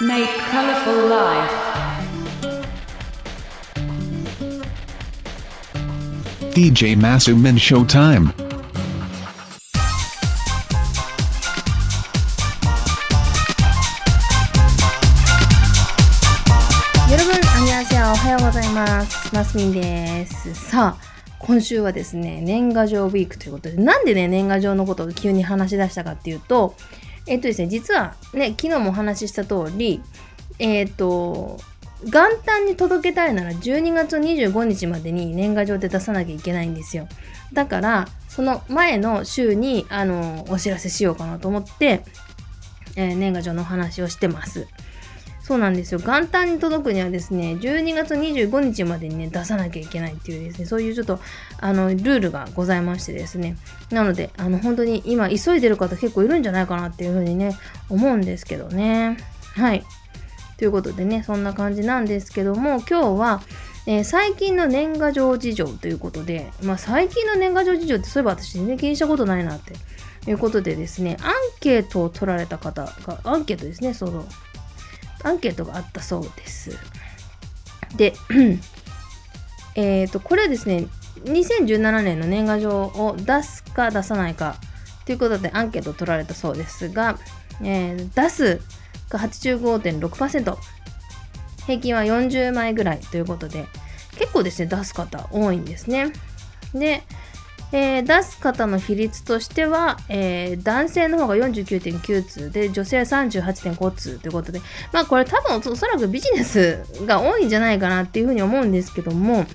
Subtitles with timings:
[0.00, 1.70] Make colorful life.
[6.54, 8.32] DJ Masumin Showtime.
[17.10, 18.12] 여러분 안녕하세요.
[18.12, 19.34] おはようございます。
[19.34, 20.54] マスミンです。
[20.54, 26.74] さあ、今週はですね、年賀状ウィークということで、なんでね、年賀状のことを急に話し出したかっていうと、
[27.27, 30.01] えっとですね、実はね、昨日もお話しした通り、
[30.59, 31.59] えっと、
[32.03, 37.07] 元旦に届けたいなら12月25日までに年賀状で出さなきゃいけないんですよ。
[37.53, 42.03] だから、その前の週に、あの、お知らせしようかなと思って、
[42.95, 44.67] えー年賀状のお話をしてます。
[45.45, 45.99] そうなんですよ。
[45.99, 51.19] 元旦に届くにはですね、12月25日までにね、出さなきゃいけないっていうですね、そういうちょっと、
[51.59, 53.55] あの、ルールがございましてですね。
[53.91, 57.55] なので、あの、本当に今、急いでる方結構いるんじゃないかなっていうふうにね、
[57.89, 59.17] 思うんですけどね。
[59.53, 59.83] はい。
[60.57, 63.43] ということでね、そんな感じなんですけども、今日は、
[63.85, 69.75] えー最近の年賀状事情ということで、まあ、最近の年賀状事情ってそういえば私全然気にしたことないなって
[70.27, 74.25] いうことでですね、アンケートを取られた方が、アンケートですね、その、
[75.25, 76.77] アンケートがあったそうです。
[77.97, 78.13] で、
[79.75, 80.87] えっと、これはですね、
[81.23, 84.57] 2017年の年賀状を出すか出さないか
[85.05, 87.17] ということでアンケートを取られたそうですが、
[87.61, 88.61] えー出す
[89.09, 90.57] が85.6%、
[91.65, 93.65] 平均は40枚ぐらいということで、
[94.17, 96.11] 結構ですね、出す方多いんですね。
[96.73, 97.03] で、
[97.71, 109.45] えー出す方の比率としては、えー男性の方が49.9通で女性は38.5通ということでまあこれ多分おそらくビジネスが多いんじゃないかなっていうふうに思うんですけども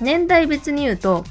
[0.00, 1.24] 年代別に言うと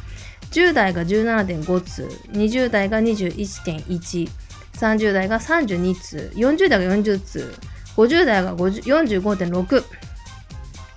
[0.51, 4.29] 10代が17.5通20代が21.1
[4.73, 7.53] 30代が32通40代が40通
[7.95, 9.83] 50代が45.6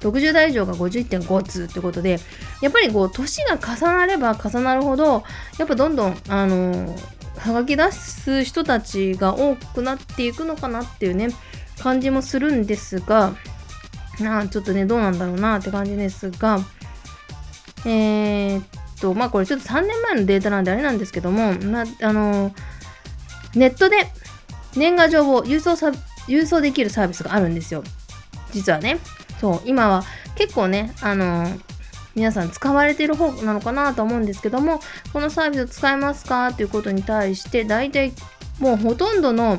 [0.02, 2.18] 60代以上が51.5通ということで
[2.60, 5.22] やっぱりこう年が重なれば重なるほど
[5.58, 6.94] やっぱどんどんあの
[7.38, 11.28] はがき出す人たちが多くなっていくのかなっていうね
[11.78, 13.34] 感じもするんですが
[14.20, 16.60] なあちょっとねどうなんだろうなって感じですが
[17.84, 18.64] えー、っ
[19.00, 22.54] とまあこれちょっと3年前のデータなんであれなんですけども、まあ、あの
[23.54, 23.96] ネットで
[24.76, 25.92] 年賀状を郵送さ
[26.28, 27.82] 郵送できるサービスがあるんですよ。
[28.52, 28.98] 実はね。
[29.42, 30.04] そう今は
[30.36, 31.46] 結構ねあの
[32.14, 34.80] 皆さん使われてる方なのかなと思うんですけども
[35.12, 36.52] このサービスを使えますか？
[36.52, 38.12] ということに対して大体
[38.60, 39.58] もうほとんどの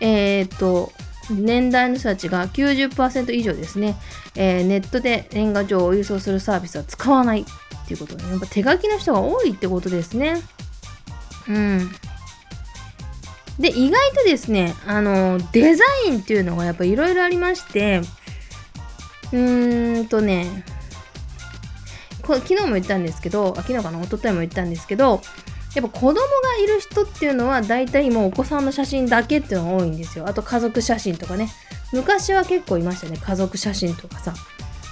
[0.00, 0.92] えっ、と
[1.30, 3.96] 年代の人たちが90%以上ですね、
[4.34, 7.44] えーネットで年賀状を郵送するサービスは使わないっ
[7.86, 10.42] ていうことで、やっぱ手書きの人が多いってことですね。
[11.48, 11.90] うん。
[13.58, 18.00] で、意外とですね、あの、デザインっていうのがやっぱいろいろありまして、
[19.32, 20.64] うーんとね、
[22.22, 25.20] こ昨日も言ったんですけど、あ昨日かな、一昨日も言ったんですけど、
[25.74, 26.18] やっぱ子供が
[26.62, 30.26] いる人っていうのは大体もうお子さんの写真だけっていうのが多いんですよ。
[30.26, 31.48] あと家族写真とかね。
[31.92, 33.18] 昔は結構いましたね。
[33.18, 34.34] 家族写真とかさ。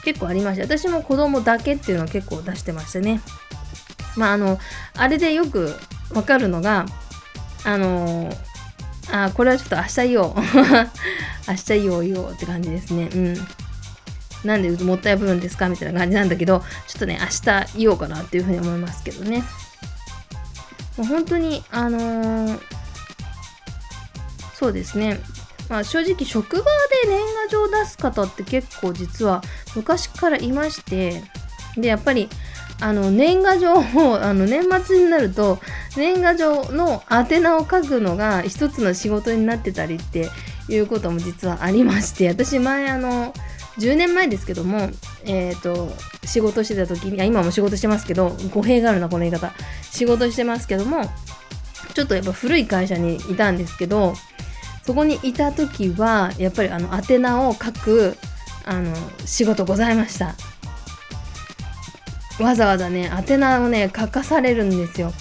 [0.05, 0.65] 結構ありました。
[0.65, 3.21] 私も子供だけっていうのを結構出してましたね。
[4.17, 4.59] まああの、
[4.95, 5.75] あれでよく
[6.15, 6.87] わかるのが、
[7.65, 8.31] あの
[9.13, 10.35] あ、これはちょっと明日言おう。
[11.49, 13.09] 明日言おう言おうって感じですね。
[13.15, 13.47] うん。
[14.45, 19.45] なんでもったいぶるんですかみたいな感じなんだけど、ちょっとね、明日言おうかなっていうふうに思いますけどね。
[20.97, 22.61] もう本当に、あのー
[24.61, 25.19] そうですね。
[25.71, 29.43] まあ正直職場で年賀状を出す方って結構実は
[29.75, 31.23] 昔からいまして、
[31.79, 32.29] で、やっぱり、
[32.79, 35.61] あの、年賀状を、 あの、年末になると、
[35.97, 40.29] 年賀状の宛名を書くのが一つの仕事になってたりって
[40.69, 43.33] いうことも実はありまして、私前あの、
[43.79, 44.91] 10年前ですけども、
[45.25, 45.91] えっ、と、
[46.25, 49.53] 仕事してた時に、今も仕事してますけど、語弊があるな、この言い方。
[49.91, 51.05] 仕事してますけども、
[51.95, 54.15] ちょっとやっぱ古い会社にいたんですけど、
[54.85, 58.17] そこにいた時は、やっぱりあの、宛名を書く、
[58.65, 58.95] あの、
[59.25, 60.35] 仕事ございました。
[62.43, 65.13] わざわざね、宛名をね、書かされるんですよ。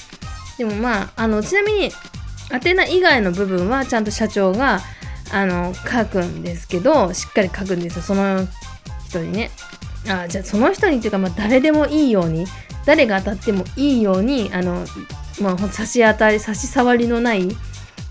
[0.57, 1.91] でもまあ、あの、ちなみに、
[2.51, 4.81] 宛名以外の部分はちゃんと社長が、
[5.31, 8.47] あの、書くんですけど、しっかり書くんですよ、その
[9.07, 9.51] 人にね。
[10.07, 12.45] あじゃあその人にっていうか、まあ、誰でもいいように、
[12.85, 14.85] 誰が当たってもいいように、あの、
[15.41, 17.47] まあ、差し当たり、差し障りのない、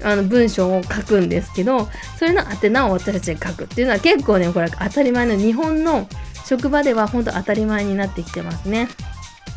[0.05, 1.89] あの文章を書くんですけど、
[2.19, 6.09] それの宛名を私たちが書くっていうのは結構ね、これ当たり前の日本の
[6.45, 8.89] 職場では本当当たり前になってきてますね。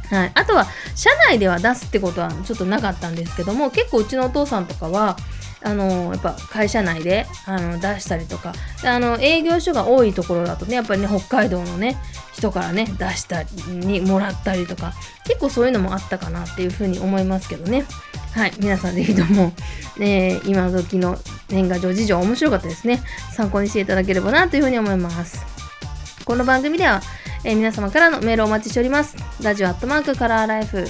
[0.10, 5.16] はい、あとは社内では出すってことはちょっとなかったんですけども結構うちのお父さんとかは
[5.64, 8.54] あのやっぱ会社内であの出したりとか。
[8.82, 11.98] であの営業所が多いところだとねやっぱりね北海道のね
[12.34, 14.94] 人からね出したりにもらったりとか。
[15.32, 17.86] 結構そういうのもあったかなっていうふうに思いますけどね。
[18.34, 18.54] はい。
[18.60, 19.54] 皆さんぜひとも、
[19.98, 21.18] ね、今時の
[21.50, 23.02] 年賀状事情面白かったですね。
[23.32, 25.46] 参考にしていただければなというふうに思います。
[26.26, 27.02] この番組では、
[27.44, 29.16] えー皆様からのメールをお待ちしております。
[29.42, 30.86] ラジオアットマークカラーライフ。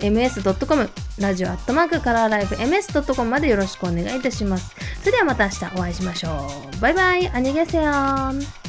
[0.00, 4.74] ms.com ラジオアットマークカラーライフ ms.com までよろしくお願いいたします。
[5.00, 6.80] それではまた明日お会いしましょう。
[6.80, 8.63] バイバイ、アニゲセヨン。